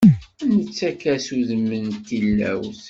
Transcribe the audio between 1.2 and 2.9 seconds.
udem n tilawt.